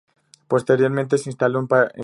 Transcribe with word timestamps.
Posteriormente 0.47 1.15
se 1.19 1.29
instaló 1.29 1.59
en 1.59 1.67
París. 1.67 1.91